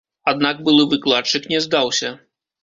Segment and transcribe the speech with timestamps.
[0.29, 2.11] Аднак былы выкладчык не здаўся.